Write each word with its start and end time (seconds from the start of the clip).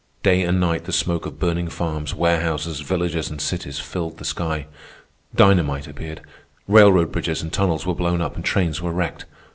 Day 0.23 0.41
and 0.41 0.59
night 0.59 0.85
the 0.85 0.91
smoke 0.91 1.27
of 1.27 1.37
burning 1.37 1.67
farms, 1.67 2.15
warehouses, 2.15 2.79
villages, 2.79 3.29
and 3.29 3.39
cities 3.39 3.77
filled 3.77 4.17
the 4.17 4.25
sky. 4.25 4.65
Dynamite 5.35 5.87
appeared. 5.87 6.21
Railroad 6.67 7.11
bridges 7.11 7.43
and 7.43 7.53
tunnels 7.53 7.85
were 7.85 7.93
blown 7.93 8.19
up 8.19 8.35
and 8.35 8.43
trains 8.43 8.81
were 8.81 8.91
wrecked. 8.91 9.25